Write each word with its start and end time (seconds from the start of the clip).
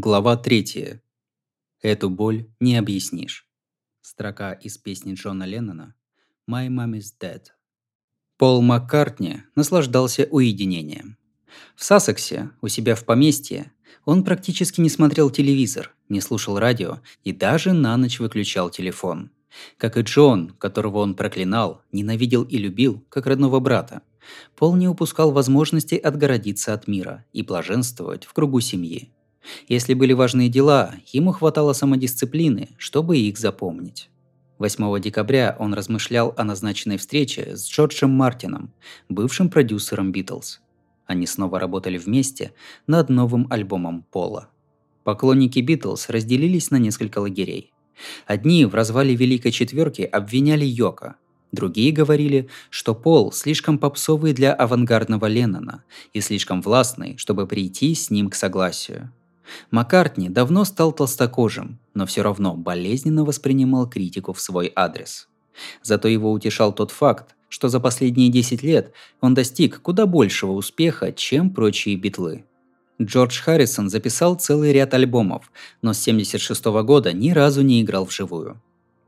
Глава 0.00 0.36
3. 0.36 1.00
Эту 1.82 2.08
боль 2.08 2.46
не 2.60 2.76
объяснишь. 2.76 3.48
Строка 4.00 4.52
из 4.52 4.78
песни 4.78 5.14
Джона 5.14 5.42
Леннона 5.42 5.96
«My 6.48 6.68
mom 6.68 6.96
is 6.96 7.06
dead». 7.20 7.42
Пол 8.36 8.62
Маккартни 8.62 9.42
наслаждался 9.56 10.28
уединением. 10.30 11.16
В 11.74 11.82
Сассексе, 11.82 12.50
у 12.62 12.68
себя 12.68 12.94
в 12.94 13.04
поместье, 13.04 13.72
он 14.04 14.22
практически 14.22 14.80
не 14.80 14.88
смотрел 14.88 15.30
телевизор, 15.30 15.92
не 16.08 16.20
слушал 16.20 16.60
радио 16.60 17.00
и 17.24 17.32
даже 17.32 17.72
на 17.72 17.96
ночь 17.96 18.20
выключал 18.20 18.70
телефон. 18.70 19.32
Как 19.78 19.96
и 19.96 20.02
Джон, 20.02 20.50
которого 20.50 20.98
он 20.98 21.16
проклинал, 21.16 21.82
ненавидел 21.90 22.44
и 22.44 22.56
любил, 22.56 23.04
как 23.08 23.26
родного 23.26 23.58
брата. 23.58 24.02
Пол 24.54 24.76
не 24.76 24.86
упускал 24.86 25.32
возможности 25.32 25.96
отгородиться 25.96 26.72
от 26.72 26.86
мира 26.86 27.24
и 27.32 27.42
блаженствовать 27.42 28.26
в 28.26 28.32
кругу 28.32 28.60
семьи. 28.60 29.12
Если 29.68 29.94
были 29.94 30.12
важные 30.12 30.48
дела, 30.48 30.94
ему 31.12 31.32
хватало 31.32 31.72
самодисциплины, 31.72 32.70
чтобы 32.78 33.18
их 33.18 33.38
запомнить. 33.38 34.10
8 34.58 35.00
декабря 35.00 35.56
он 35.58 35.74
размышлял 35.74 36.34
о 36.36 36.44
назначенной 36.44 36.96
встрече 36.96 37.56
с 37.56 37.68
Джорджем 37.68 38.10
Мартином, 38.10 38.72
бывшим 39.08 39.50
продюсером 39.50 40.10
«Битлз». 40.10 40.60
Они 41.06 41.26
снова 41.26 41.58
работали 41.58 41.96
вместе 41.96 42.52
над 42.86 43.08
новым 43.08 43.46
альбомом 43.50 44.04
Пола. 44.10 44.48
Поклонники 45.04 45.60
«Битлз» 45.60 46.08
разделились 46.08 46.70
на 46.70 46.76
несколько 46.76 47.20
лагерей. 47.20 47.72
Одни 48.26 48.64
в 48.64 48.74
развале 48.74 49.14
Великой 49.14 49.52
Четверки 49.52 50.02
обвиняли 50.02 50.64
Йока, 50.64 51.16
Другие 51.52 51.92
говорили, 51.92 52.48
что 52.68 52.94
Пол 52.94 53.32
слишком 53.32 53.78
попсовый 53.78 54.34
для 54.34 54.52
авангардного 54.52 55.26
Леннона 55.26 55.82
и 56.12 56.20
слишком 56.20 56.60
властный, 56.60 57.16
чтобы 57.16 57.46
прийти 57.46 57.94
с 57.94 58.10
ним 58.10 58.28
к 58.28 58.34
согласию. 58.34 59.12
Маккартни 59.70 60.28
давно 60.28 60.64
стал 60.64 60.92
толстокожим, 60.92 61.78
но 61.94 62.06
все 62.06 62.22
равно 62.22 62.54
болезненно 62.54 63.24
воспринимал 63.24 63.88
критику 63.88 64.32
в 64.32 64.40
свой 64.40 64.72
адрес. 64.74 65.28
Зато 65.82 66.08
его 66.08 66.32
утешал 66.32 66.72
тот 66.72 66.90
факт, 66.90 67.34
что 67.48 67.68
за 67.68 67.80
последние 67.80 68.28
10 68.28 68.62
лет 68.62 68.92
он 69.20 69.34
достиг 69.34 69.80
куда 69.80 70.06
большего 70.06 70.52
успеха, 70.52 71.12
чем 71.12 71.50
прочие 71.50 71.96
битлы. 71.96 72.44
Джордж 73.00 73.40
Харрисон 73.40 73.88
записал 73.88 74.34
целый 74.34 74.72
ряд 74.72 74.92
альбомов, 74.92 75.52
но 75.82 75.92
с 75.92 76.02
1976 76.02 76.64
года 76.84 77.12
ни 77.12 77.30
разу 77.30 77.62
не 77.62 77.80
играл 77.80 78.04
вживую. 78.04 78.60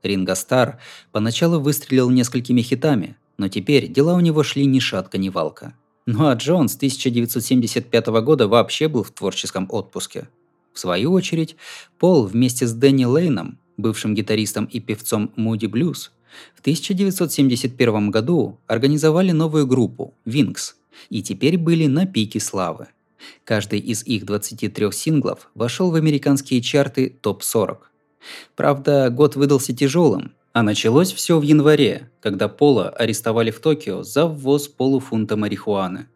Ринго 0.03 0.35
Стар 0.35 0.81
поначалу 1.13 1.61
выстрелил 1.61 2.09
несколькими 2.09 2.63
хитами, 2.63 3.17
но 3.37 3.49
теперь 3.49 3.89
дела 3.89 4.15
у 4.15 4.21
него 4.21 4.43
шли 4.43 4.65
ни 4.65 4.79
шатка, 4.79 5.19
ни 5.19 5.29
валка. 5.29 5.75
Ну 6.07 6.27
а 6.27 6.35
Джон 6.35 6.69
с 6.69 6.77
1975 6.77 8.07
года 8.23 8.49
вообще 8.49 8.89
был 8.89 9.03
в 9.03 9.11
творческом 9.11 9.67
отпуске. 9.71 10.29
В 10.73 10.79
свою 10.79 11.13
очередь, 11.13 11.57
Пол 11.99 12.25
вместе 12.25 12.67
с 12.67 12.73
Дэнни 12.73 13.05
Лейном, 13.05 13.59
бывшим 13.77 14.15
гитаристом 14.15 14.65
и 14.65 14.81
певцом 14.81 15.33
Moody 15.37 15.69
Blues, 15.71 16.11
в 16.55 16.61
1971 16.61 18.11
году 18.11 18.59
организовали 18.67 19.33
новую 19.33 19.67
группу 19.67 20.15
Wings 20.25 20.75
и 21.09 21.23
теперь 21.23 21.59
были 21.59 21.87
на 21.87 22.07
пике 22.07 22.41
славы. 22.41 22.89
Каждый 23.45 23.81
из 23.81 24.03
их 24.05 24.25
23 24.25 24.93
синглов 24.93 25.51
вошел 25.55 25.91
в 25.91 25.95
американские 25.95 26.63
чарты 26.63 27.11
топ-40. 27.21 27.79
Правда, 28.55 29.11
год 29.11 29.37
выдался 29.37 29.75
тяжелым, 29.75 30.33
а 30.53 30.63
началось 30.63 31.13
все 31.13 31.39
в 31.39 31.43
январе, 31.43 32.11
когда 32.21 32.49
Пола 32.49 32.89
арестовали 32.89 33.51
в 33.51 33.61
Токио 33.61 34.03
за 34.03 34.27
ввоз 34.27 34.69
полуфунта 34.69 35.37
марихуаны. 35.37 36.09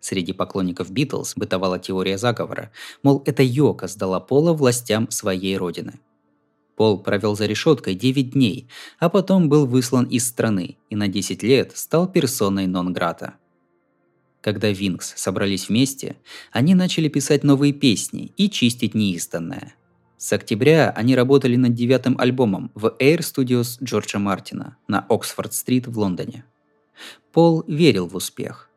Среди 0.00 0.32
поклонников 0.32 0.90
Битлз 0.90 1.34
бытовала 1.36 1.78
теория 1.78 2.18
заговора, 2.18 2.72
мол, 3.02 3.22
это 3.26 3.42
Йока 3.42 3.86
сдала 3.86 4.18
Пола 4.18 4.52
властям 4.52 5.10
своей 5.10 5.56
родины. 5.56 6.00
Пол 6.74 6.98
провел 6.98 7.36
за 7.36 7.46
решеткой 7.46 7.94
9 7.94 8.30
дней, 8.30 8.66
а 8.98 9.10
потом 9.10 9.48
был 9.48 9.66
выслан 9.66 10.06
из 10.06 10.26
страны 10.26 10.78
и 10.88 10.96
на 10.96 11.06
10 11.06 11.42
лет 11.42 11.76
стал 11.76 12.10
персоной 12.10 12.66
нон-грата. 12.66 13.34
Когда 14.40 14.70
Винкс 14.70 15.12
собрались 15.16 15.68
вместе, 15.68 16.16
они 16.50 16.74
начали 16.74 17.08
писать 17.08 17.44
новые 17.44 17.72
песни 17.72 18.32
и 18.36 18.48
чистить 18.48 18.94
неизданное– 18.94 19.74
с 20.22 20.32
октября 20.32 20.90
они 20.90 21.16
работали 21.16 21.56
над 21.56 21.74
девятым 21.74 22.14
альбомом 22.16 22.70
в 22.76 22.94
Air 23.00 23.18
Studios 23.18 23.82
Джорджа 23.82 24.20
Мартина 24.20 24.76
на 24.86 25.04
Оксфорд-стрит 25.08 25.88
в 25.88 25.98
Лондоне. 25.98 26.44
Пол 27.32 27.64
верил 27.66 28.06
в 28.06 28.14
успех. 28.14 28.70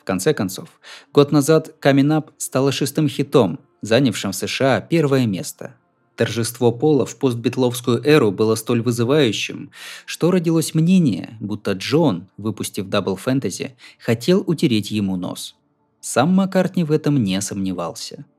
В 0.00 0.04
конце 0.04 0.32
концов, 0.32 0.68
год 1.12 1.32
назад 1.32 1.74
Coming 1.80 2.16
Up 2.16 2.30
стала 2.38 2.70
шестым 2.70 3.08
хитом, 3.08 3.58
занявшим 3.80 4.30
в 4.30 4.36
США 4.36 4.80
первое 4.80 5.26
место. 5.26 5.74
Торжество 6.14 6.70
Пола 6.70 7.04
в 7.04 7.16
постбитловскую 7.16 8.00
эру 8.06 8.30
было 8.30 8.54
столь 8.54 8.82
вызывающим, 8.82 9.72
что 10.06 10.30
родилось 10.30 10.72
мнение, 10.72 11.36
будто 11.40 11.72
Джон, 11.72 12.28
выпустив 12.36 12.86
Double 12.86 13.18
Fantasy, 13.18 13.72
хотел 13.98 14.44
утереть 14.46 14.92
ему 14.92 15.16
нос. 15.16 15.56
Сам 16.00 16.32
Маккартни 16.32 16.84
в 16.84 16.92
этом 16.92 17.24
не 17.24 17.40
сомневался– 17.40 18.24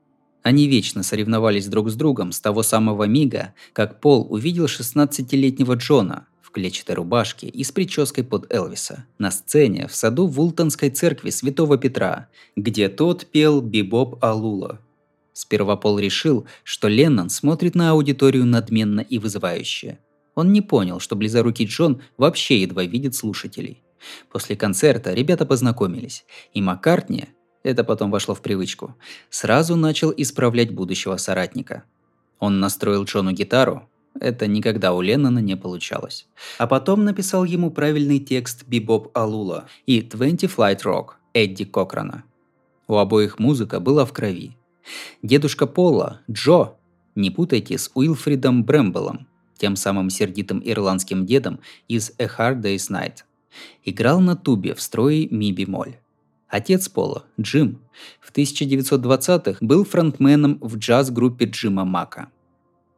они 0.43 0.67
вечно 0.67 1.03
соревновались 1.03 1.67
друг 1.67 1.89
с 1.89 1.95
другом 1.95 2.33
с 2.33 2.39
того 2.39 2.63
самого 2.63 3.05
мига, 3.05 3.53
как 3.71 4.01
Пол 4.01 4.27
увидел 4.29 4.65
16-летнего 4.65 5.75
Джона 5.75 6.27
в 6.41 6.51
клетчатой 6.51 6.95
рубашке 6.95 7.47
и 7.47 7.63
с 7.63 7.71
прической 7.71 8.25
под 8.25 8.51
Элвиса 8.53 9.05
на 9.17 9.31
сцене 9.31 9.87
в 9.87 9.95
саду 9.95 10.27
Вултонской 10.27 10.89
церкви 10.89 11.29
Святого 11.29 11.77
Петра, 11.77 12.27
где 12.57 12.89
тот 12.89 13.25
пел 13.25 13.61
«Бибоп 13.61 14.23
Алула». 14.23 14.79
Сперва 15.31 15.77
Пол 15.77 15.97
решил, 15.97 16.45
что 16.63 16.89
Леннон 16.89 17.29
смотрит 17.29 17.73
на 17.73 17.91
аудиторию 17.91 18.45
надменно 18.45 18.99
и 18.99 19.17
вызывающе. 19.17 19.97
Он 20.35 20.51
не 20.51 20.61
понял, 20.61 20.99
что 20.99 21.15
близорукий 21.15 21.65
Джон 21.65 22.01
вообще 22.17 22.61
едва 22.61 22.83
видит 22.83 23.15
слушателей. 23.15 23.81
После 24.29 24.55
концерта 24.55 25.13
ребята 25.13 25.45
познакомились, 25.45 26.25
и 26.53 26.61
Маккартни, 26.61 27.29
это 27.63 27.83
потом 27.83 28.11
вошло 28.11 28.35
в 28.35 28.41
привычку, 28.41 28.95
сразу 29.29 29.75
начал 29.75 30.13
исправлять 30.15 30.71
будущего 30.71 31.17
соратника. 31.17 31.83
Он 32.39 32.59
настроил 32.59 33.05
Джону 33.05 33.31
гитару, 33.31 33.87
это 34.19 34.47
никогда 34.47 34.93
у 34.93 35.01
Леннона 35.01 35.39
не 35.39 35.57
получалось. 35.57 36.27
А 36.57 36.67
потом 36.67 37.03
написал 37.03 37.43
ему 37.43 37.71
правильный 37.71 38.19
текст 38.19 38.65
«Бибоп 38.67 39.15
Алула» 39.17 39.67
и 39.85 40.01
«Twenty 40.01 40.51
Flight 40.53 40.81
Rock» 40.83 41.13
Эдди 41.33 41.65
Кокрана. 41.65 42.23
У 42.87 42.97
обоих 42.97 43.39
музыка 43.39 43.79
была 43.79 44.05
в 44.05 44.13
крови. 44.13 44.55
Дедушка 45.23 45.65
Пола, 45.65 46.21
Джо, 46.29 46.75
не 47.15 47.31
путайте 47.31 47.77
с 47.77 47.89
Уилфридом 47.95 48.63
Брэмбелом, 48.63 49.27
тем 49.57 49.75
самым 49.75 50.09
сердитым 50.09 50.61
ирландским 50.63 51.25
дедом 51.25 51.59
из 51.87 52.11
«A 52.19 52.25
Hard 52.25 52.61
Day's 52.61 52.91
Night», 52.91 53.23
играл 53.83 54.19
на 54.19 54.35
тубе 54.35 54.75
в 54.75 54.81
строе 54.81 55.27
ми-бемоль. 55.29 55.97
Отец 56.53 56.87
Пола, 56.87 57.25
Джим, 57.41 57.79
в 58.21 58.31
1920-х 58.31 59.57
был 59.59 59.83
фронтменом 59.83 60.59
в 60.61 60.77
джаз-группе 60.77 61.45
Джима 61.45 61.83
Мака. 61.83 62.29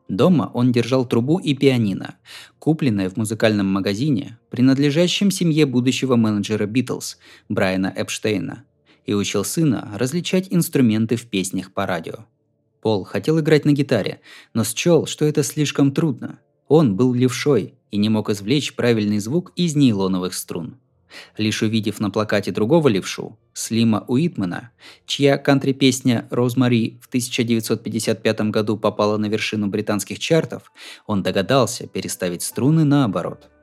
Дома 0.10 0.52
он 0.54 0.74
держал 0.74 1.06
трубу 1.06 1.38
и 1.38 1.54
пианино, 1.56 2.16
купленное 2.60 3.10
в 3.10 3.16
музыкальном 3.16 3.68
магазине, 3.68 4.38
принадлежащем 4.50 5.32
семье 5.32 5.66
будущего 5.66 6.18
менеджера 6.18 6.66
Битлз, 6.66 7.18
Брайана 7.48 7.94
Эпштейна, 7.96 8.66
и 9.06 9.14
учил 9.14 9.46
сына 9.46 9.90
различать 9.96 10.48
инструменты 10.50 11.16
в 11.16 11.26
песнях 11.28 11.72
по 11.72 11.86
радио. 11.86 12.26
Пол 12.82 13.06
хотел 13.06 13.40
играть 13.40 13.64
на 13.64 13.72
гитаре, 13.72 14.20
но 14.54 14.66
счел, 14.66 15.06
что 15.06 15.24
это 15.24 15.44
слишком 15.44 15.94
трудно. 15.94 16.40
Он 16.68 16.98
был 16.98 17.14
левшой 17.14 17.76
и 17.90 17.96
не 17.96 18.10
мог 18.10 18.30
извлечь 18.30 18.76
правильный 18.76 19.20
звук 19.20 19.54
из 19.56 19.78
нейлоновых 19.78 20.34
струн– 20.34 20.76
Лишь 21.38 21.62
увидев 21.62 22.00
на 22.00 22.10
плакате 22.10 22.52
другого 22.52 22.88
левшу, 22.88 23.38
Слима 23.54 24.04
Уитмана, 24.08 24.72
чья 25.06 25.38
кантри-песня 25.38 26.28
«Розмари» 26.30 27.00
в 27.02 27.08
1955 27.08 28.42
году 28.52 28.78
попала 28.78 29.18
на 29.18 29.28
вершину 29.28 29.68
британских 29.68 30.20
чартов, 30.20 30.72
он 31.08 31.24
догадался 31.24 31.88
переставить 31.88 32.44
струны 32.44 32.84
наоборот– 32.84 33.50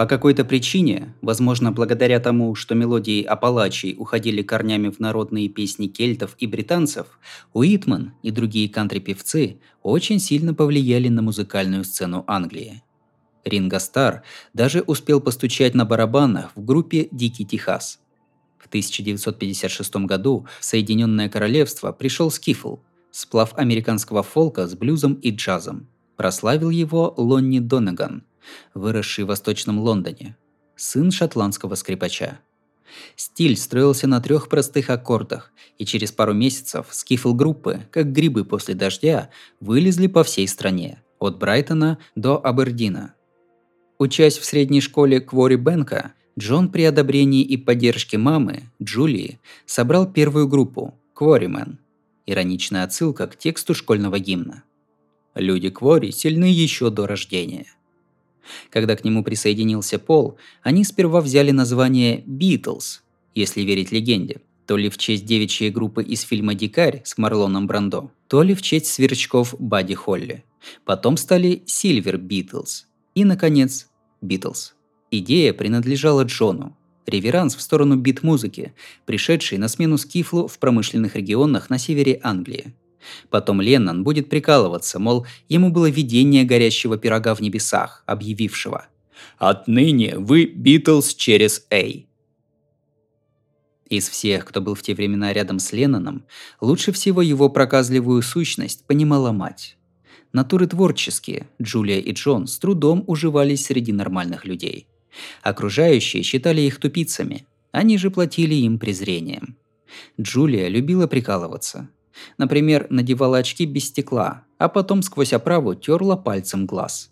По 0.00 0.06
какой-то 0.06 0.46
причине, 0.46 1.14
возможно, 1.20 1.72
благодаря 1.72 2.20
тому, 2.20 2.54
что 2.54 2.74
мелодии 2.74 3.22
Апалачей 3.22 3.94
уходили 3.98 4.40
корнями 4.40 4.88
в 4.88 4.98
народные 4.98 5.50
песни 5.50 5.88
кельтов 5.88 6.36
и 6.38 6.46
британцев, 6.46 7.18
Уитман 7.52 8.14
и 8.22 8.30
другие 8.30 8.70
кантри-певцы 8.70 9.58
очень 9.82 10.18
сильно 10.18 10.54
повлияли 10.54 11.08
на 11.08 11.20
музыкальную 11.20 11.84
сцену 11.84 12.24
Англии. 12.26 12.82
Ринго 13.44 13.78
Стар 13.78 14.22
даже 14.54 14.80
успел 14.80 15.20
постучать 15.20 15.74
на 15.74 15.84
барабанах 15.84 16.52
в 16.54 16.64
группе 16.64 17.08
«Дикий 17.12 17.44
Техас». 17.44 18.00
В 18.56 18.68
1956 18.68 19.96
году 20.06 20.46
в 20.60 20.64
Соединенное 20.64 21.28
Королевство 21.28 21.92
пришел 21.92 22.30
Скифл, 22.30 22.76
сплав 23.10 23.52
американского 23.54 24.22
фолка 24.22 24.66
с 24.66 24.74
блюзом 24.74 25.12
и 25.12 25.30
джазом. 25.30 25.88
Прославил 26.16 26.70
его 26.70 27.12
Лонни 27.18 27.58
Донаган, 27.58 28.24
выросший 28.74 29.24
в 29.24 29.28
Восточном 29.28 29.78
Лондоне, 29.80 30.36
сын 30.76 31.10
шотландского 31.10 31.74
скрипача. 31.74 32.40
Стиль 33.16 33.56
строился 33.56 34.06
на 34.06 34.20
трех 34.20 34.48
простых 34.48 34.90
аккордах, 34.90 35.52
и 35.78 35.84
через 35.84 36.10
пару 36.12 36.34
месяцев 36.34 36.86
скифл 36.90 37.34
группы, 37.34 37.86
как 37.90 38.12
грибы 38.12 38.44
после 38.44 38.74
дождя, 38.74 39.30
вылезли 39.60 40.06
по 40.06 40.24
всей 40.24 40.48
стране, 40.48 41.02
от 41.18 41.38
Брайтона 41.38 41.98
до 42.16 42.44
Абердина– 42.44 43.14
Учась 44.00 44.38
в 44.38 44.46
средней 44.46 44.80
школе 44.80 45.20
Квори 45.20 45.56
Бенка, 45.56 46.14
Джон 46.38 46.72
при 46.72 46.84
одобрении 46.84 47.42
и 47.42 47.58
поддержке 47.58 48.16
мамы, 48.16 48.70
Джулии, 48.82 49.38
собрал 49.66 50.10
первую 50.10 50.48
группу– 50.48 50.98
Кворимен. 51.14 51.78
Ироничная 52.24 52.84
отсылка 52.84 53.26
к 53.26 53.36
тексту 53.36 53.74
школьного 53.74 54.18
гимна. 54.18 54.64
Люди 55.34 55.68
Квори 55.68 56.12
сильны 56.12 56.46
еще 56.46 56.88
до 56.88 57.06
рождения. 57.06 57.66
Когда 58.70 58.96
к 58.96 59.04
нему 59.04 59.22
присоединился 59.22 59.98
Пол, 59.98 60.38
они 60.62 60.84
сперва 60.84 61.20
взяли 61.20 61.50
название 61.50 62.22
«Битлз», 62.26 63.02
если 63.34 63.62
верить 63.62 63.92
легенде, 63.92 64.40
то 64.66 64.76
ли 64.76 64.88
в 64.88 64.98
честь 64.98 65.24
девичьей 65.24 65.70
группы 65.70 66.02
из 66.02 66.22
фильма 66.22 66.54
«Дикарь» 66.54 67.02
с 67.04 67.18
Марлоном 67.18 67.66
Брандо, 67.66 68.10
то 68.28 68.42
ли 68.42 68.54
в 68.54 68.62
честь 68.62 68.86
сверчков 68.86 69.54
Бадди 69.58 69.94
Холли. 69.94 70.44
Потом 70.84 71.16
стали 71.16 71.62
«Сильвер 71.66 72.18
Битлз», 72.18 72.86
и, 73.14 73.24
наконец, 73.24 73.88
Битлз. 74.20 74.74
Идея 75.10 75.52
принадлежала 75.52 76.22
Джону. 76.22 76.76
Реверанс 77.06 77.56
в 77.56 77.60
сторону 77.60 77.96
бит-музыки, 77.96 78.72
пришедший 79.06 79.58
на 79.58 79.68
смену 79.68 79.98
скифлу 79.98 80.46
в 80.46 80.58
промышленных 80.58 81.16
регионах 81.16 81.70
на 81.70 81.78
севере 81.78 82.20
Англии. 82.22 82.72
Потом 83.30 83.60
Леннон 83.60 84.04
будет 84.04 84.28
прикалываться, 84.28 84.98
мол, 84.98 85.26
ему 85.48 85.70
было 85.70 85.88
видение 85.88 86.44
горящего 86.44 86.98
пирога 86.98 87.34
в 87.34 87.40
небесах, 87.40 88.02
объявившего 88.06 88.86
«Отныне 89.38 90.18
вы 90.18 90.46
Битлз 90.46 91.14
через 91.14 91.66
A». 91.70 92.04
Из 93.88 94.08
всех, 94.08 94.44
кто 94.44 94.60
был 94.60 94.74
в 94.74 94.82
те 94.82 94.94
времена 94.94 95.32
рядом 95.32 95.58
с 95.58 95.72
Ленноном, 95.72 96.24
лучше 96.60 96.92
всего 96.92 97.22
его 97.22 97.48
проказливую 97.48 98.22
сущность 98.22 98.86
понимала 98.86 99.32
мать. 99.32 99.76
Натуры 100.32 100.68
творческие, 100.68 101.48
Джулия 101.60 101.98
и 101.98 102.12
Джон 102.12 102.46
с 102.46 102.56
трудом 102.58 103.02
уживались 103.08 103.66
среди 103.66 103.92
нормальных 103.92 104.44
людей. 104.44 104.86
Окружающие 105.42 106.22
считали 106.22 106.60
их 106.60 106.78
тупицами, 106.78 107.46
они 107.72 107.98
же 107.98 108.10
платили 108.12 108.54
им 108.54 108.78
презрением. 108.78 109.56
Джулия 110.20 110.68
любила 110.68 111.08
прикалываться. 111.08 111.88
Например, 112.38 112.86
надевала 112.90 113.38
очки 113.38 113.66
без 113.66 113.86
стекла, 113.86 114.44
а 114.58 114.68
потом 114.68 115.02
сквозь 115.02 115.32
оправу 115.32 115.74
терла 115.74 116.16
пальцем 116.16 116.66
глаз. 116.66 117.10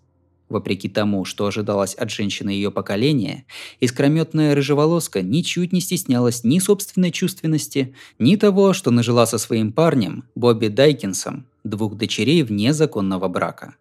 Вопреки 0.49 0.89
тому, 0.89 1.25
что 1.25 1.47
ожидалось 1.47 1.95
от 1.95 2.11
женщины 2.11 2.51
ее 2.51 2.71
поколения, 2.71 3.45
искрометная 3.81 4.55
рыжеволоска 4.55 5.21
ничуть 5.21 5.73
не 5.73 5.81
стеснялась 5.81 6.43
ни 6.43 6.59
собственной 6.59 7.11
чувственности, 7.11 7.95
ни 8.19 8.37
того, 8.37 8.73
что 8.73 8.91
нажила 8.91 9.27
со 9.27 9.37
своим 9.37 9.73
парнем, 9.73 10.25
Бобби 10.35 10.69
Дайкинсом, 10.69 11.47
двух 11.65 11.97
дочерей 11.97 12.43
вне 12.43 12.73
законного 12.73 13.29
брака. 13.29 13.75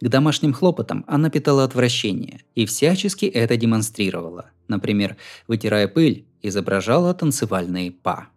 К 0.00 0.08
домашним 0.08 0.54
хлопотам 0.54 1.04
она 1.06 1.28
питала 1.28 1.64
отвращение 1.64 2.40
и 2.54 2.64
всячески 2.64 3.26
это 3.26 3.56
демонстрировала. 3.56 4.46
Например, 4.68 5.16
вытирая 5.48 5.86
пыль, 5.86 6.24
изображала 6.40 7.12
танцевальные 7.12 7.90
па. 7.90 8.28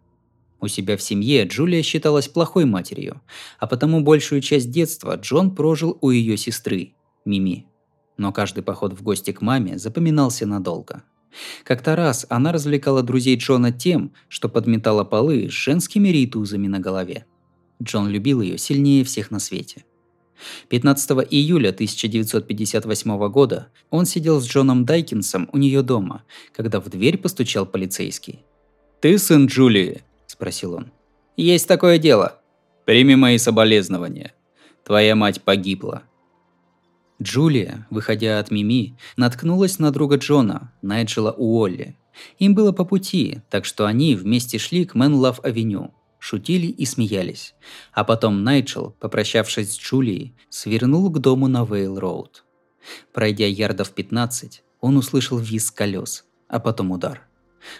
У 0.60 0.68
себя 0.68 0.96
в 0.96 1.02
семье 1.02 1.44
Джулия 1.44 1.82
считалась 1.82 2.28
плохой 2.28 2.66
матерью, 2.66 3.22
а 3.58 3.66
потому 3.66 4.02
большую 4.02 4.42
часть 4.42 4.70
детства 4.70 5.16
Джон 5.16 5.54
прожил 5.54 5.96
у 6.00 6.10
ее 6.10 6.36
сестры, 6.36 6.94
Мими. 7.24 7.66
Но 8.16 8.32
каждый 8.32 8.62
поход 8.62 8.92
в 8.92 9.02
гости 9.02 9.32
к 9.32 9.40
маме 9.40 9.78
запоминался 9.78 10.46
надолго. 10.46 11.02
Как-то 11.64 11.96
раз 11.96 12.26
она 12.28 12.52
развлекала 12.52 13.02
друзей 13.02 13.36
Джона 13.36 13.72
тем, 13.72 14.12
что 14.28 14.48
подметала 14.48 15.04
полы 15.04 15.48
с 15.48 15.52
женскими 15.52 16.08
рейтузами 16.08 16.66
на 16.66 16.80
голове. 16.80 17.24
Джон 17.82 18.08
любил 18.08 18.40
ее 18.40 18.58
сильнее 18.58 19.04
всех 19.04 19.30
на 19.30 19.38
свете. 19.38 19.84
15 20.68 21.10
июля 21.30 21.70
1958 21.70 23.28
года 23.28 23.68
он 23.90 24.06
сидел 24.06 24.40
с 24.40 24.46
Джоном 24.46 24.84
Дайкинсом 24.84 25.48
у 25.52 25.58
нее 25.58 25.82
дома, 25.82 26.24
когда 26.54 26.80
в 26.80 26.88
дверь 26.88 27.18
постучал 27.18 27.66
полицейский. 27.66 28.40
«Ты 29.00 29.18
сын 29.18 29.46
Джулии?»– 29.46 30.02
спросил 30.40 30.72
он. 30.72 30.90
«Есть 31.36 31.68
такое 31.68 31.98
дело. 31.98 32.40
Прими 32.86 33.14
мои 33.14 33.36
соболезнования. 33.36 34.32
Твоя 34.84 35.14
мать 35.14 35.42
погибла». 35.42 36.04
Джулия, 37.22 37.86
выходя 37.90 38.38
от 38.38 38.50
Мими, 38.50 38.96
наткнулась 39.18 39.78
на 39.78 39.90
друга 39.90 40.16
Джона, 40.16 40.72
Найджела 40.80 41.32
Уолли. 41.32 41.98
Им 42.38 42.54
было 42.54 42.72
по 42.72 42.86
пути, 42.86 43.42
так 43.50 43.66
что 43.66 43.84
они 43.84 44.16
вместе 44.16 44.56
шли 44.58 44.86
к 44.86 44.94
Мэнлав-авеню– 44.94 45.92
шутили 46.18 46.68
и 46.68 46.86
смеялись. 46.86 47.54
А 47.92 48.02
потом 48.04 48.42
Найджел, 48.42 48.96
попрощавшись 48.98 49.74
с 49.74 49.78
Джулией, 49.78 50.34
свернул 50.48 51.10
к 51.10 51.18
дому 51.18 51.48
на 51.48 51.64
Вейл-Роуд. 51.64 52.44
Пройдя 53.12 53.46
ярдов 53.46 53.90
15, 53.90 54.62
он 54.80 54.96
услышал 54.96 55.36
визг 55.36 55.74
колес, 55.74 56.24
а 56.48 56.60
потом 56.60 56.92
удар. 56.92 57.29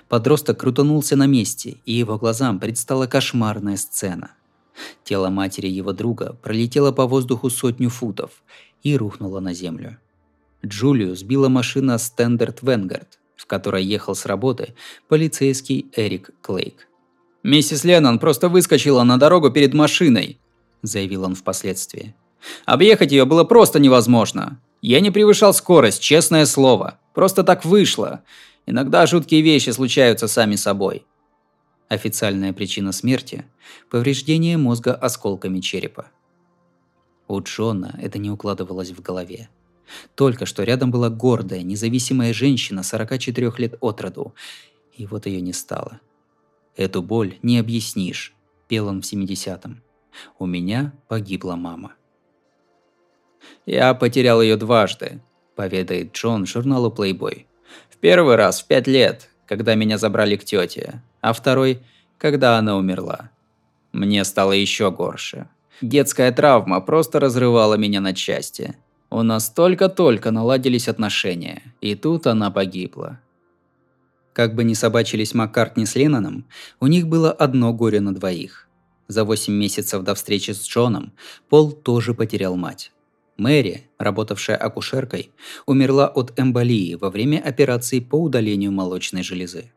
Подросток 0.09 0.61
крутанулся 0.61 1.17
на 1.17 1.27
месте, 1.27 1.79
и 1.85 1.93
его 1.93 2.19
глазам 2.19 2.59
предстала 2.61 3.07
кошмарная 3.07 3.77
сцена. 3.77 4.33
Тело 5.05 5.29
матери 5.29 5.69
его 5.69 5.93
друга 5.93 6.37
пролетело 6.43 6.93
по 6.93 7.07
воздуху 7.07 7.51
сотню 7.51 7.91
футов 7.91 8.43
и 8.83 8.97
рухнуло 8.97 9.41
на 9.41 9.55
землю. 9.55 9.99
Джулию 10.65 11.17
сбила 11.17 11.49
машина 11.49 11.99
Standard 11.99 12.63
Vanguard, 12.63 13.19
в 13.37 13.47
которой 13.47 13.85
ехал 13.85 14.15
с 14.15 14.27
работы 14.27 14.75
полицейский 15.09 15.91
Эрик 15.97 16.31
Клейк. 16.43 16.87
«Миссис 17.43 17.85
Леннон 17.85 18.19
просто 18.19 18.49
выскочила 18.49 19.03
на 19.03 19.17
дорогу 19.17 19.51
перед 19.51 19.73
машиной»,– 19.73 20.39
заявил 20.83 21.25
он 21.25 21.35
впоследствии. 21.35 22.15
«Объехать 22.67 23.13
ее 23.13 23.25
было 23.25 23.45
просто 23.45 23.79
невозможно. 23.79 24.61
Я 24.83 25.01
не 25.01 25.11
превышал 25.11 25.55
скорость, 25.55 26.03
честное 26.03 26.45
слово. 26.45 26.99
Просто 27.15 27.43
так 27.43 27.65
вышло. 27.65 28.23
Иногда 28.67 29.07
жуткие 29.07 29.43
вещи 29.43 29.71
случаются 29.71 30.29
сами 30.29 30.57
собой». 30.57 31.07
Официальная 31.89 32.53
причина 32.53 32.93
смерти– 32.93 33.45
повреждение 33.91 34.57
мозга 34.57 34.95
осколками 34.95 35.61
черепа. 35.61 36.09
У 37.27 37.41
Джона 37.41 37.99
это 38.01 38.19
не 38.19 38.31
укладывалось 38.31 38.91
в 38.91 39.01
голове. 39.01 39.49
Только 40.15 40.47
что 40.47 40.63
рядом 40.63 40.91
была 40.91 41.11
гордая, 41.11 41.63
независимая 41.63 42.33
женщина 42.33 42.83
44 42.83 43.53
лет 43.59 43.75
от 43.81 44.01
роду, 44.01 44.35
и 44.97 45.07
вот 45.07 45.27
ее 45.27 45.41
не 45.41 45.53
стало– 45.53 46.01
Эту 46.77 47.03
боль 47.03 47.39
не 47.43 47.59
объяснишь, 47.59 48.35
пел 48.67 48.89
он 48.89 49.03
в 49.03 49.05
70-м. 49.05 49.83
У 50.39 50.47
меня 50.47 50.95
погибла 51.09 51.55
мама. 51.55 51.93
Я 53.67 53.93
потерял 53.95 54.41
ее 54.41 54.57
дважды, 54.57 55.21
поведает 55.57 56.15
Джон 56.15 56.47
журналу 56.47 56.91
Playboy. 56.91 57.45
Первый 58.01 58.37
раз 58.37 58.63
в 58.63 58.67
пять 58.67 58.87
лет, 58.87 59.29
когда 59.47 59.75
меня 59.75 59.99
забрали 59.99 60.37
к 60.37 60.45
тете, 60.45 61.03
а 61.21 61.33
второй, 61.33 61.83
когда 62.19 62.57
она 62.57 62.77
умерла. 62.77 63.31
Мне 63.93 64.25
стало 64.25 64.53
еще 64.53 64.91
горше. 64.91 65.49
Детская 65.83 66.33
травма 66.33 66.81
просто 66.81 67.21
разрывала 67.21 67.75
меня 67.75 68.01
на 68.01 68.15
части. 68.15 68.77
У 69.11 69.23
нас 69.23 69.51
только-только 69.51 70.31
наладились 70.31 70.89
отношения, 70.89 71.63
и 71.81 71.95
тут 71.95 72.27
она 72.27 72.51
погибла. 72.51 73.19
Как 74.33 74.55
бы 74.55 74.63
ни 74.65 74.75
собачились 74.75 75.35
Маккартни 75.35 75.85
с 75.85 75.97
Ленноном, 75.97 76.47
у 76.79 76.87
них 76.87 77.09
было 77.09 77.33
одно 77.33 77.73
горе 77.73 78.01
на 78.01 78.15
двоих. 78.15 78.69
За 79.09 79.25
8 79.25 79.53
месяцев 79.53 80.05
до 80.05 80.15
встречи 80.15 80.53
с 80.53 80.67
Джоном 80.67 81.13
Пол 81.49 81.73
тоже 81.73 82.15
потерял 82.15 82.57
мать. 82.57 82.93
Мэри, 83.41 83.89
работавшая 83.97 84.59
акушеркой, 84.59 85.31
умерла 85.65 86.09
от 86.09 86.39
эмболии 86.39 86.95
во 86.97 87.09
время 87.09 87.39
операции 87.39 87.99
по 87.99 88.17
удалению 88.17 88.71
молочной 88.71 89.23
железы. 89.23 89.73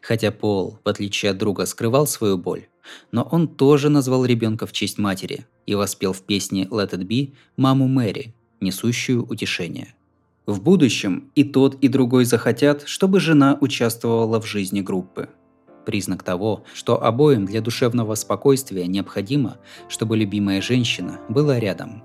Хотя 0.00 0.30
Пол, 0.30 0.78
в 0.84 0.88
отличие 0.88 1.32
от 1.32 1.36
друга, 1.38 1.66
скрывал 1.66 2.06
свою 2.06 2.38
боль, 2.38 2.68
но 3.10 3.24
он 3.24 3.48
тоже 3.48 3.88
назвал 3.88 4.24
ребенка 4.24 4.68
в 4.68 4.72
честь 4.72 4.98
матери 4.98 5.46
и 5.66 5.74
воспел 5.74 6.12
в 6.12 6.22
песне 6.22 6.68
«Let 6.70 6.90
it 6.90 7.04
be» 7.04 7.32
маму 7.56 7.88
Мэри, 7.88 8.36
несущую 8.60 9.26
утешение. 9.26 9.96
В 10.46 10.62
будущем 10.62 11.32
и 11.34 11.42
тот, 11.42 11.74
и 11.82 11.88
другой 11.88 12.24
захотят, 12.24 12.84
чтобы 12.86 13.18
жена 13.18 13.58
участвовала 13.60 14.40
в 14.40 14.46
жизни 14.46 14.80
группы. 14.80 15.28
Признак 15.84 16.22
того, 16.22 16.62
что 16.72 17.02
обоим 17.02 17.46
для 17.46 17.62
душевного 17.62 18.14
спокойствия 18.14 18.86
необходимо, 18.86 19.56
чтобы 19.88 20.16
любимая 20.16 20.62
женщина 20.62 21.18
была 21.28 21.58
рядом. 21.58 22.04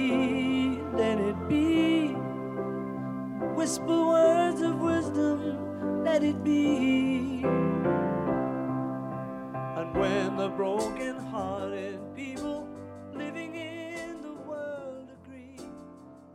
Whisper 3.61 4.07
words 4.07 4.61
of 4.63 4.81
wisdom, 4.81 6.03
let 6.03 6.23
it 6.23 6.43
be. 6.43 7.43
And 9.77 9.93
when 9.93 10.35
the 10.35 10.49
broken 10.49 11.15
hearted 11.31 11.99
people 12.15 12.65
living 13.13 13.53
in 13.53 14.23
the 14.23 14.33
world 14.49 15.09
agree, 15.13 15.59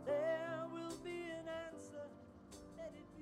there 0.05 0.63
will 0.71 0.95
be 1.03 1.19
an 1.37 1.49
answer. 1.67 2.05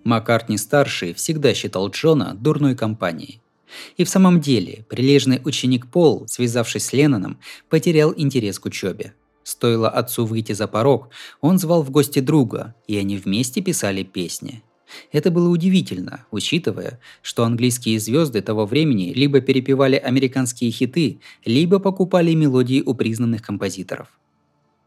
Маккартни-старший 0.03 1.15
всегда 1.15 1.55
считал 1.55 1.89
Джона 1.89 2.35
дурной 2.35 2.75
компанией. 2.75 3.41
И 3.97 4.03
в 4.03 4.09
самом 4.09 4.39
деле, 4.39 4.85
прилежный 4.88 5.41
ученик 5.43 5.88
Пол, 5.88 6.27
связавшись 6.27 6.85
с 6.85 6.93
Ленноном, 6.93 7.39
потерял 7.69 8.13
интерес 8.15 8.59
к 8.59 8.67
учебе. 8.67 9.15
Стоило 9.45 9.87
отцу 9.87 10.25
выйти 10.25 10.53
за 10.53 10.67
порог, 10.67 11.09
он 11.39 11.59
звал 11.59 11.83
в 11.83 11.91
гости 11.91 12.17
друга, 12.19 12.73
и 12.87 12.97
они 12.97 13.15
вместе 13.15 13.61
писали 13.61 14.01
песни. 14.01 14.63
Это 15.11 15.29
было 15.29 15.49
удивительно, 15.49 16.25
учитывая, 16.31 16.99
что 17.21 17.43
английские 17.43 17.99
звезды 17.99 18.41
того 18.41 18.65
времени 18.65 19.13
либо 19.13 19.41
перепевали 19.41 19.97
американские 19.97 20.71
хиты, 20.71 21.19
либо 21.45 21.77
покупали 21.77 22.33
мелодии 22.33 22.81
у 22.83 22.95
признанных 22.95 23.43
композиторов. 23.43 24.07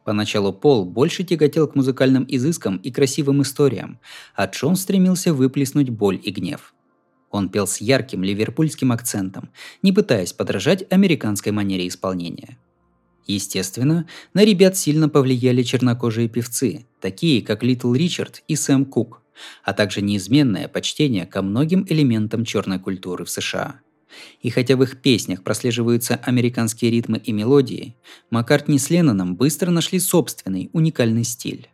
Поначалу 0.04 0.52
Пол 0.52 0.84
больше 0.84 1.22
тяготел 1.22 1.68
к 1.68 1.76
музыкальным 1.76 2.26
изыскам 2.28 2.78
и 2.78 2.90
красивым 2.90 3.42
историям, 3.42 4.00
а 4.34 4.46
Джон 4.46 4.74
стремился 4.74 5.32
выплеснуть 5.32 5.90
боль 5.90 6.18
и 6.20 6.32
гнев. 6.32 6.74
Он 7.30 7.48
пел 7.48 7.68
с 7.68 7.80
ярким 7.80 8.24
ливерпульским 8.24 8.90
акцентом, 8.90 9.50
не 9.82 9.92
пытаясь 9.92 10.32
подражать 10.32 10.84
американской 10.90 11.52
манере 11.52 11.86
исполнения. 11.86 12.58
Естественно, 13.28 14.06
на 14.32 14.42
ребят 14.42 14.76
сильно 14.76 15.10
повлияли 15.10 15.62
чернокожие 15.62 16.28
певцы, 16.28 16.86
такие 16.98 17.42
как 17.42 17.62
Литл 17.62 17.92
Ричард 17.92 18.42
и 18.48 18.56
Сэм 18.56 18.86
Кук, 18.86 19.20
а 19.62 19.74
также 19.74 20.00
неизменное 20.00 20.66
почтение 20.66 21.26
ко 21.26 21.42
многим 21.42 21.86
элементам 21.88 22.46
черной 22.46 22.78
культуры 22.78 23.26
в 23.26 23.30
США. 23.30 23.80
И 24.40 24.48
хотя 24.48 24.76
в 24.76 24.82
их 24.82 25.02
песнях 25.02 25.44
прослеживаются 25.44 26.16
американские 26.16 26.90
ритмы 26.90 27.18
и 27.18 27.32
мелодии, 27.32 27.94
Маккартни 28.30 28.78
с 28.78 28.88
Ленноном 28.88 29.36
быстро 29.36 29.70
нашли 29.70 30.00
собственный, 30.00 30.70
уникальный 30.72 31.24
стиль. 31.24 31.68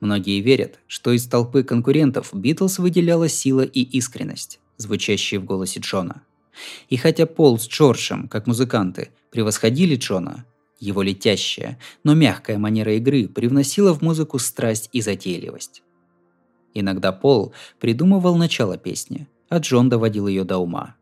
Многие 0.00 0.40
верят, 0.40 0.80
что 0.88 1.12
из 1.12 1.28
толпы 1.28 1.62
конкурентов 1.62 2.30
Битлз 2.32 2.80
выделяла 2.80 3.28
сила 3.28 3.62
и 3.62 3.82
искренность, 3.82 4.58
звучащие 4.76 5.38
в 5.38 5.44
голосе 5.44 5.78
Джона. 5.78 6.22
И 6.88 6.96
хотя 6.96 7.26
Пол 7.26 7.56
с 7.60 7.68
Джорджем, 7.68 8.26
как 8.26 8.48
музыканты, 8.48 9.10
превосходили 9.30 9.94
Джона, 9.94 10.44
его 10.78 11.02
летящая, 11.02 11.78
но 12.04 12.14
мягкая 12.14 12.58
манера 12.58 12.94
игры 12.96 13.28
привносила 13.28 13.94
в 13.94 14.02
музыку 14.02 14.38
страсть 14.38 14.88
и 14.92 15.00
затейливость. 15.00 15.82
Иногда 16.74 17.12
Пол 17.12 17.52
придумывал 17.80 18.36
начало 18.36 18.76
песни, 18.76 19.26
а 19.48 19.58
Джон 19.58 19.88
доводил 19.88 20.26
ее 20.28 20.44
до 20.44 20.58
ума. 20.58 20.96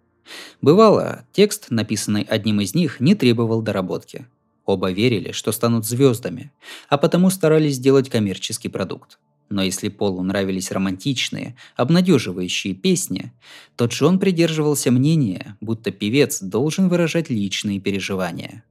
Бывало, 0.60 1.24
текст, 1.32 1.66
написанный 1.70 2.22
одним 2.22 2.60
из 2.60 2.74
них, 2.74 3.00
не 3.00 3.14
требовал 3.14 3.62
доработки. 3.62 4.26
Оба 4.64 4.90
верили, 4.90 5.30
что 5.30 5.52
станут 5.52 5.86
звездами, 5.86 6.52
а 6.88 6.98
потому 6.98 7.30
старались 7.30 7.76
сделать 7.76 8.10
коммерческий 8.10 8.68
продукт. 8.68 9.18
Но 9.48 9.62
если 9.62 9.88
Полу 9.88 10.24
нравились 10.24 10.72
романтичные, 10.72 11.56
обнадеживающие 11.76 12.74
песни, 12.74 13.32
то 13.76 13.84
Джон 13.84 14.18
придерживался 14.18 14.90
мнения, 14.90 15.56
будто 15.60 15.92
певец 15.92 16.40
должен 16.40 16.88
выражать 16.88 17.30
личные 17.30 17.78
переживания. 17.78 18.64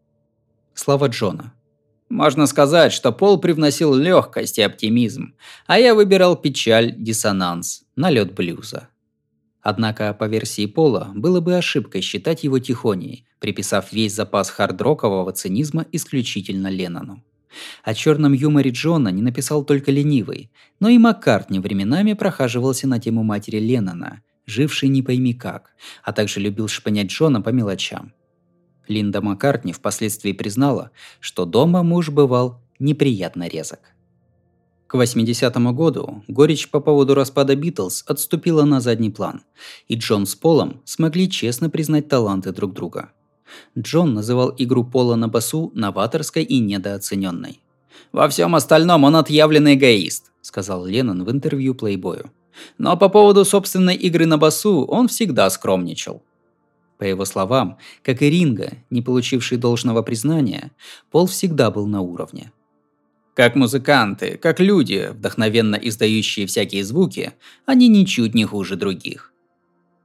Слова 0.75 1.07
Джона. 1.07 1.53
Можно 2.09 2.45
сказать, 2.47 2.91
что 2.91 3.13
Пол 3.13 3.39
привносил 3.39 3.95
легкость 3.95 4.59
и 4.59 4.61
оптимизм, 4.61 5.33
а 5.67 5.79
я 5.79 5.95
выбирал 5.95 6.35
печаль, 6.35 6.93
диссонанс, 6.97 7.83
налет 7.95 8.33
блюза. 8.33 8.89
Однако, 9.61 10.13
по 10.13 10.25
версии 10.25 10.65
Пола, 10.65 11.11
было 11.15 11.39
бы 11.39 11.55
ошибкой 11.55 12.01
считать 12.01 12.43
его 12.43 12.59
тихоней, 12.59 13.25
приписав 13.39 13.91
весь 13.93 14.13
запас 14.13 14.49
хардрокового 14.49 15.31
цинизма 15.31 15.85
исключительно 15.93 16.67
Леннону. 16.67 17.23
О 17.83 17.93
черном 17.93 18.33
юморе 18.33 18.71
Джона 18.71 19.09
не 19.09 19.21
написал 19.21 19.63
только 19.63 19.91
ленивый, 19.91 20.51
но 20.81 20.89
и 20.89 20.97
Маккартни 20.97 21.59
временами 21.59 22.13
прохаживался 22.13 22.85
на 22.87 22.99
тему 22.99 23.23
матери 23.23 23.59
Леннона, 23.59 24.21
жившей 24.45 24.89
не 24.89 25.01
пойми 25.01 25.33
как, 25.33 25.71
а 26.03 26.11
также 26.11 26.41
любил 26.41 26.67
шпынять 26.67 27.07
Джона 27.07 27.41
по 27.41 27.49
мелочам. 27.49 28.13
Линда 28.87 29.21
Маккартни 29.21 29.73
впоследствии 29.73 30.31
признала, 30.31 30.91
что 31.19 31.45
дома 31.45 31.83
муж 31.83 32.09
бывал 32.09 32.61
неприятно 32.79 33.47
резок. 33.47 33.79
К 34.87 34.95
80-му 34.95 35.73
году 35.73 36.23
горечь 36.27 36.69
по 36.69 36.79
поводу 36.79 37.15
распада 37.15 37.55
Битлз 37.55 38.03
отступила 38.07 38.63
на 38.65 38.79
задний 38.79 39.09
план, 39.09 39.41
и 39.87 39.95
Джон 39.95 40.25
с 40.25 40.35
Полом 40.35 40.81
смогли 40.85 41.29
честно 41.29 41.69
признать 41.69 42.07
таланты 42.07 42.51
друг 42.51 42.73
друга. 42.73 43.09
Джон 43.77 44.13
называл 44.13 44.53
игру 44.57 44.83
Пола 44.83 45.15
на 45.15 45.27
басу 45.27 45.71
новаторской 45.73 46.43
и 46.43 46.59
недооцененной. 46.59 47.61
«Во 48.11 48.27
всем 48.29 48.55
остальном 48.55 49.03
он 49.03 49.15
отъявленный 49.15 49.73
эгоист»,— 49.75 50.31
сказал 50.41 50.85
Леннон 50.85 51.23
в 51.23 51.31
интервью 51.31 51.75
Плейбою. 51.75 52.31
«Но 52.77 52.95
по 52.95 53.09
поводу 53.09 53.43
собственной 53.43 53.95
игры 53.95 54.25
на 54.25 54.37
басу 54.37 54.85
он 54.85 55.07
всегда 55.07 55.49
скромничал». 55.49 56.23
По 56.97 57.03
его 57.03 57.25
словам, 57.25 57.77
как 58.03 58.21
и 58.21 58.29
Ринга, 58.29 58.77
не 58.89 59.01
получивший 59.01 59.57
должного 59.57 60.01
признания, 60.01 60.71
Пол 61.11 61.27
всегда 61.27 61.71
был 61.71 61.87
на 61.87 62.01
уровне. 62.01 62.51
Как 63.35 63.55
музыканты, 63.55 64.37
как 64.37 64.61
люди, 64.61 65.09
вдохновенно 65.11 65.75
издающие 65.75 66.47
всякие 66.47 66.85
звуки, 66.85 67.33
они 67.65 67.89
ничуть 67.89 68.33
не 68.33 68.45
хуже 68.45 68.77
других. 68.77 69.33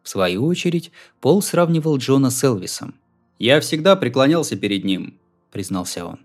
В 0.02 0.09
свою 0.09 0.44
очередь, 0.47 0.90
Пол 1.20 1.42
сравнивал 1.42 1.99
Джона 1.99 2.30
с 2.30 2.42
Элвисом. 2.42 2.94
«Я 3.38 3.61
всегда 3.61 3.94
преклонялся 3.94 4.56
перед 4.56 4.85
ним»,— 4.85 5.18
признался 5.52 6.04
он. 6.04 6.18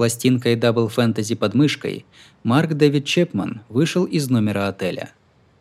Пластинкой 0.00 0.54
Double 0.56 0.90
Fantasy 0.90 1.36
под 1.36 1.52
мышкой 1.52 2.06
Марк 2.42 2.72
Дэвид 2.72 3.04
Чепман 3.04 3.60
вышел 3.68 4.06
из 4.06 4.30
номера 4.30 4.66
отеля. 4.66 5.12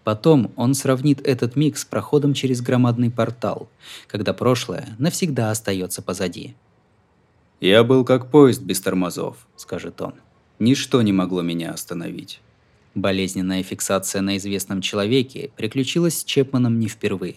Потом 0.05 0.53
он 0.55 0.75
сравнит 0.75 1.19
этот 1.27 1.58
микс 1.58 1.81
с 1.81 1.86
проходом 1.86 2.34
через 2.34 2.62
громадный 2.62 3.12
портал, 3.12 3.67
когда 4.08 4.31
прошлое 4.34 4.96
навсегда 4.98 5.51
остается 5.51 6.01
позади. 6.01 6.55
«Я 7.60 7.84
был 7.84 8.05
как 8.05 8.31
поезд 8.31 8.62
без 8.62 8.79
тормозов»,— 8.79 9.46
скажет 9.58 10.00
он. 10.00 10.13
«Ничто 10.58 11.01
не 11.01 11.12
могло 11.12 11.41
меня 11.41 11.72
остановить». 11.72 12.39
Болезненная 12.96 13.62
фиксация 13.62 14.22
на 14.22 14.38
известном 14.38 14.79
человеке 14.79 15.51
приключилась 15.58 16.19
с 16.19 16.24
Чепманом 16.24 16.79
не 16.79 16.88
впервые. 16.88 17.36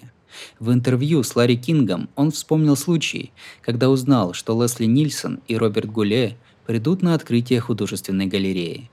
В 0.60 0.72
интервью 0.72 1.24
с 1.24 1.34
Ларри 1.34 1.56
Кингом 1.56 2.08
он 2.14 2.30
вспомнил 2.30 2.76
случай, 2.76 3.32
когда 3.60 3.90
узнал, 3.90 4.34
что 4.34 4.60
Лесли 4.62 4.84
Нильсон 4.84 5.40
и 5.48 5.56
Роберт 5.56 5.90
Гуле 5.90 6.36
придут 6.66 7.02
на 7.02 7.14
открытие 7.14 7.60
художественной 7.60 8.26
галереи. 8.26 8.90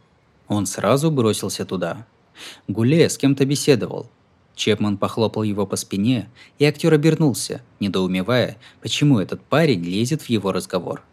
Он 0.48 0.66
сразу 0.66 1.12
бросился 1.12 1.66
туда. 1.66 2.06
Гуле 2.68 3.10
с 3.10 3.18
кем-то 3.18 3.46
беседовал. 3.46 4.10
Чепман 4.56 4.98
похлопал 4.98 5.44
его 5.44 5.66
по 5.66 5.76
спине, 5.78 6.30
и 6.58 6.66
актер 6.66 6.94
обернулся, 6.94 7.62
недоумевая, 7.80 8.58
почему 8.82 9.20
этот 9.20 9.42
парень 9.42 9.84
лезет 9.84 10.22
в 10.22 10.30
его 10.30 10.52
разговор. 10.52 11.04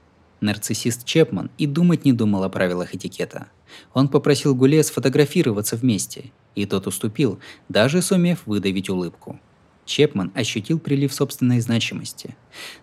Нарциссист 0.40 1.04
Чепман 1.04 1.50
и 1.56 1.66
думать 1.66 2.04
не 2.04 2.12
думал 2.12 2.44
о 2.44 2.48
правилах 2.48 2.94
этикета. 2.94 3.46
Он 3.94 4.08
попросил 4.08 4.54
Гуле 4.54 4.82
сфотографироваться 4.82 5.76
вместе, 5.76 6.32
и 6.54 6.66
тот 6.66 6.86
уступил, 6.86 7.38
даже 7.68 8.02
сумев 8.02 8.42
выдавить 8.46 8.90
улыбку. 8.90 9.38
Чепман 9.84 10.32
ощутил 10.34 10.78
прилив 10.78 11.14
собственной 11.14 11.60
значимости. 11.60 12.36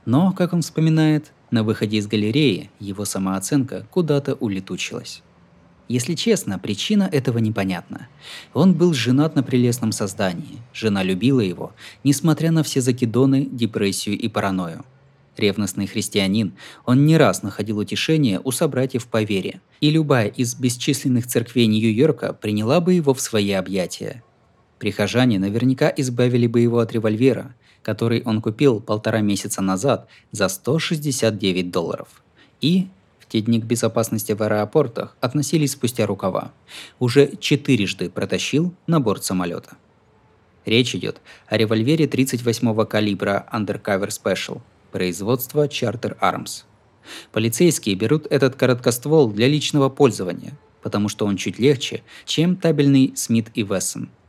Но, 0.06 0.32
как 0.32 0.53
он 0.53 0.62
вспоминает, 0.62 1.34
на 1.54 1.64
выходе 1.64 1.98
из 1.98 2.08
галереи 2.08 2.70
его 2.80 3.06
самооценка 3.06 3.88
куда-то 3.92 4.34
улетучилась. 4.34 5.22
Если 5.88 6.16
честно, 6.16 6.58
причина 6.58 7.08
этого 7.12 7.38
непонятна. 7.38 8.08
Он 8.54 8.74
был 8.74 8.94
женат 8.94 9.36
на 9.36 9.44
прелестном 9.44 9.92
создании. 9.92 10.60
Жена 10.74 11.04
любила 11.04 11.42
его, 11.42 11.74
несмотря 12.04 12.52
на 12.52 12.64
все 12.64 12.82
закидоны, 12.82 13.48
депрессию 13.52 14.18
и 14.18 14.28
паранойю. 14.28 14.84
Ревностный 15.38 15.88
христианин, 15.88 16.54
он 16.86 17.06
не 17.06 17.18
раз 17.18 17.44
находил 17.44 17.80
утешение 17.80 18.40
у 18.44 18.52
собратьев 18.52 19.08
по 19.08 19.24
вере, 19.24 19.62
и 19.82 19.90
любая 19.90 20.28
из 20.28 20.56
бесчисленных 20.56 21.28
церквей 21.28 21.68
Нью-Йорка 21.68 22.34
приняла 22.34 22.80
бы 22.80 22.94
его 22.94 23.14
в 23.14 23.22
свои 23.22 23.52
объятия. 23.52 24.24
Прихожане 24.80 25.40
наверняка 25.40 25.92
избавили 25.96 26.48
бы 26.48 26.62
его 26.62 26.80
от 26.80 26.92
револьвера, 26.94 27.56
который 27.84 28.24
он 28.24 28.42
купил 28.42 28.80
полтора 28.80 29.22
месяца 29.22 29.62
назад 29.62 30.08
за 30.32 30.48
169 30.48 31.70
долларов. 31.70 32.24
И 32.62 32.88
в 33.20 33.28
те 33.28 33.42
дни 33.42 33.60
к 33.60 33.66
безопасности 33.66 34.32
в 34.32 34.42
аэропортах 34.42 35.16
относились 35.22 35.74
спустя 35.74 36.08
рукава. 36.08 36.52
Уже 37.00 37.36
четырежды 37.40 38.10
протащил 38.10 38.74
на 38.88 39.00
борт 39.00 39.24
самолета. 39.24 39.78
Речь 40.66 40.96
идет 40.96 41.22
о 41.48 41.58
револьвере 41.58 42.06
38-го 42.06 42.86
калибра 42.86 43.46
Undercover 43.52 44.08
Special, 44.08 44.62
производства 44.92 45.68
Charter 45.68 46.18
Arms. 46.20 46.63
Полицейские 47.34 47.96
берут 47.96 48.28
этот 48.30 48.56
короткоствол 48.56 49.30
для 49.30 49.50
личного 49.50 49.90
пользования, 49.90 50.58
потому 50.82 51.10
что 51.10 51.25
он 51.25 51.36
чуть 51.36 51.60
легче, 51.60 52.02
чем 52.25 52.56
табельный 52.56 53.12
Смит 53.18 53.52
и 53.56 53.63
Вессон– 53.63 54.10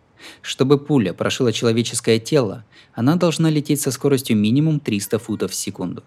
чтобы 0.43 0.79
пуля 0.79 1.13
прошила 1.13 1.53
человеческое 1.53 2.19
тело, 2.19 2.65
она 2.95 3.17
должна 3.17 3.51
лететь 3.51 3.81
со 3.81 3.91
скоростью 3.91 4.37
минимум 4.37 4.81
300 4.81 5.19
футов 5.19 5.53
в 5.53 5.55
секунду. 5.55 6.03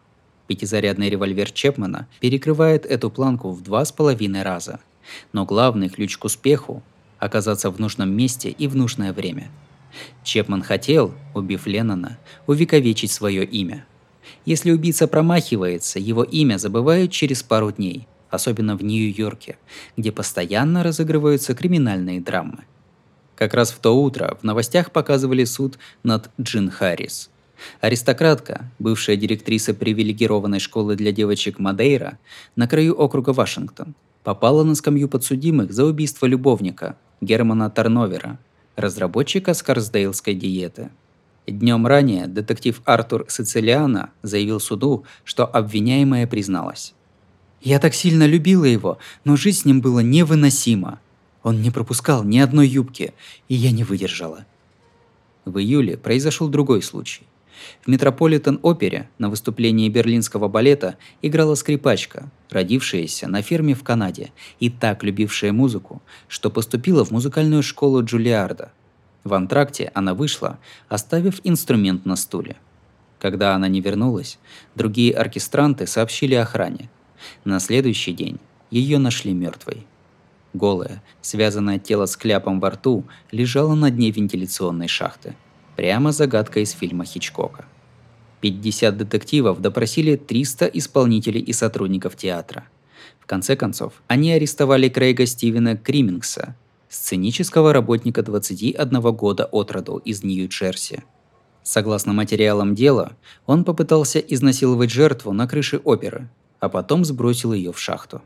Пятизарядный 0.48 1.10
револьвер 1.10 1.52
Чепмана 1.52 2.08
перекрывает 2.20 2.86
эту 2.86 3.10
планку 3.10 3.52
в 3.52 3.62
два 3.62 3.84
с 3.84 3.92
половиной 3.92 4.44
раза. 4.44 4.80
Но 5.34 5.46
главный 5.46 5.90
ключ 5.90 6.18
к 6.18 6.26
успеху– 6.26 6.84
оказаться 7.20 7.70
в 7.70 7.80
нужном 7.80 8.12
месте 8.12 8.50
и 8.50 8.68
в 8.68 8.76
нужное 8.76 9.12
время. 9.12 9.50
Чепман 10.24 10.62
хотел, 10.62 11.14
убив 11.34 11.66
Леннона, 11.66 12.18
увековечить 12.46 13.12
свое 13.12 13.44
имя. 13.44 13.86
Если 14.46 14.72
убийца 14.72 15.08
промахивается, 15.08 16.00
его 16.00 16.24
имя 16.24 16.58
забывают 16.58 17.12
через 17.12 17.44
пару 17.44 17.72
дней, 17.72 18.08
особенно 18.30 18.78
в 18.78 18.84
Нью-Йорке, 18.84 19.58
где 19.98 20.12
постоянно 20.12 20.84
разыгрываются 20.84 21.56
криминальные 21.56 22.22
драмы– 22.22 22.64
как 23.38 23.54
раз 23.54 23.72
в 23.72 23.80
то 23.80 23.92
утро 23.92 24.38
в 24.42 24.44
новостях 24.44 24.92
показывали 24.92 25.46
суд 25.46 25.78
над 26.04 26.30
Джин 26.42 26.70
Харрис. 26.70 27.30
Аристократка, 27.80 28.70
бывшая 28.80 29.16
директриса 29.16 29.74
привилегированной 29.74 30.60
школы 30.60 30.96
для 30.96 31.12
девочек 31.12 31.60
Мадейра 31.60 32.18
на 32.56 32.68
краю 32.68 32.94
округа 32.94 33.32
Вашингтон, 33.32 33.96
попала 34.24 34.64
на 34.64 34.76
скамью 34.76 35.08
подсудимых 35.08 35.72
за 35.72 35.86
убийство 35.86 36.26
любовника 36.26 36.98
Германа 37.22 37.70
Тарновера, 37.70 38.38
разработчика 38.76 39.54
скарсдейлской 39.54 40.34
диеты. 40.36 40.90
Днем 41.48 41.88
ранее 41.88 42.28
детектив 42.28 42.82
Артур 42.86 43.26
Сицилиана 43.30 44.12
заявил 44.22 44.60
суду, 44.60 45.06
что 45.24 45.46
обвиняемая 45.46 46.28
призналась. 46.28 46.94
«Я 47.62 47.80
так 47.80 47.96
сильно 47.96 48.26
любила 48.26 48.66
его, 48.66 48.98
но 49.24 49.36
жить 49.36 49.60
с 49.60 49.66
ним 49.66 49.82
было 49.82 50.02
невыносимо. 50.02 51.00
Он 51.48 51.62
не 51.62 51.72
пропускал 51.72 52.26
ни 52.26 52.40
одной 52.40 52.68
юбки, 52.68 53.14
и 53.48 53.56
я 53.56 53.72
не 53.72 53.86
выдержала. 53.86 54.46
В 55.46 55.60
июле 55.60 55.96
произошел 55.96 56.50
другой 56.50 56.82
случай. 56.82 57.22
В 57.84 57.88
Метрополитен-опере 57.88 59.08
на 59.18 59.30
выступлении 59.30 59.88
берлинского 59.88 60.50
балета 60.50 60.98
играла 61.22 61.56
скрипачка, 61.56 62.30
родившаяся 62.50 63.30
на 63.30 63.42
ферме 63.42 63.76
в 63.76 63.84
Канаде 63.86 64.34
и 64.60 64.70
так 64.70 65.06
любившая 65.06 65.54
музыку, 65.54 66.02
что 66.28 66.52
поступила 66.52 67.06
в 67.06 67.12
музыкальную 67.12 67.64
школу 67.64 68.04
Джулиарда. 68.04 68.74
В 69.24 69.34
антракте 69.34 69.90
она 69.94 70.14
вышла, 70.16 70.60
оставив 70.90 71.40
инструмент 71.46 72.06
на 72.06 72.18
стуле. 72.18 72.58
Когда 73.20 73.56
она 73.56 73.70
не 73.70 73.80
вернулась, 73.80 74.38
другие 74.76 75.14
оркестранты 75.14 75.88
сообщили 75.88 76.36
охране. 76.36 76.90
На 77.46 77.62
следующий 77.62 78.12
день 78.12 78.38
ее 78.70 78.98
нашли 78.98 79.32
мертвой. 79.32 79.88
Голое, 80.58 81.04
связанное 81.22 81.78
тело 81.78 82.08
с 82.08 82.18
кляпом 82.18 82.60
во 82.60 82.72
рту, 82.72 83.04
лежало 83.32 83.76
на 83.76 83.92
дне 83.92 84.10
вентиляционной 84.10 84.88
шахты. 84.88 85.36
Прямо 85.76 86.12
загадка 86.12 86.62
из 86.62 86.72
фильма 86.72 87.06
Хичкока. 87.06 87.66
50 88.42 88.98
детективов 88.98 89.62
допросили 89.62 90.16
300 90.16 90.66
исполнителей 90.66 91.42
и 91.42 91.54
сотрудников 91.54 92.16
театра. 92.16 92.68
В 93.20 93.28
конце 93.28 93.56
концов, 93.56 93.94
они 94.08 94.32
арестовали 94.32 94.90
Крейга 94.90 95.28
Стивена 95.28 95.78
Кримингса, 95.78 96.56
сценического 96.90 97.72
работника 97.72 98.24
21 98.24 99.02
года 99.16 99.46
от 99.46 99.72
роду 99.72 99.98
из 99.98 100.24
Нью-Джерси. 100.24 101.04
Согласно 101.62 102.14
материалам 102.14 102.74
дела, 102.74 103.12
он 103.46 103.64
попытался 103.64 104.20
изнасиловать 104.20 104.90
жертву 104.90 105.34
на 105.34 105.48
крыше 105.48 105.78
оперы, 105.84 106.30
а 106.60 106.70
потом 106.70 107.06
сбросил 107.06 107.54
ее 107.54 107.72
в 107.72 107.80
шахту. 107.80 108.22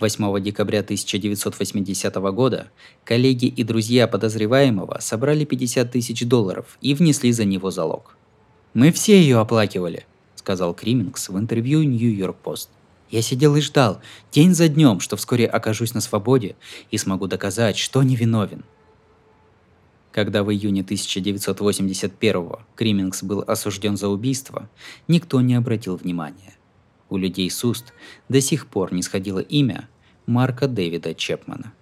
8 0.00 0.40
декабря 0.40 0.80
1980 0.80 2.14
года 2.32 2.70
коллеги 3.04 3.44
и 3.44 3.62
друзья 3.62 4.08
подозреваемого 4.08 4.98
собрали 5.00 5.44
50 5.44 5.92
тысяч 5.92 6.26
долларов 6.26 6.78
и 6.80 6.94
внесли 6.94 7.30
за 7.32 7.44
него 7.44 7.70
залог. 7.70 8.16
«Мы 8.72 8.92
все 8.92 9.20
ее 9.20 9.38
оплакивали»,— 9.38 10.06
сказал 10.36 10.72
Кримингс 10.72 11.28
в 11.28 11.38
интервью 11.38 11.82
Нью-Йорк 11.82 12.36
Пост. 12.36 12.70
«Я 13.10 13.20
сидел 13.20 13.56
и 13.56 13.60
ждал, 13.60 14.00
день 14.32 14.54
за 14.54 14.68
днем, 14.68 15.00
что 15.00 15.16
вскоре 15.16 15.46
окажусь 15.46 15.92
на 15.92 16.00
свободе 16.00 16.56
и 16.90 16.96
смогу 16.96 17.26
доказать, 17.26 17.76
что 17.76 18.02
невиновен». 18.02 18.64
Когда 20.12 20.42
в 20.42 20.50
июне 20.50 20.80
1981 20.80 22.48
Кримингс 22.74 23.22
был 23.22 23.44
осужден 23.46 23.96
за 23.96 24.08
убийство, 24.08 24.68
никто 25.08 25.40
не 25.40 25.54
обратил 25.54 25.96
внимания. 25.96 26.54
У 27.10 27.18
людей 27.18 27.50
с 27.50 27.64
уст 27.64 27.92
до 28.28 28.40
сих 28.40 28.66
пор 28.66 28.92
не 28.92 29.02
сходило 29.02 29.40
имя 29.40 29.88
Марка 30.26 30.68
Дэвида 30.68 31.14
Чепмана– 31.14 31.72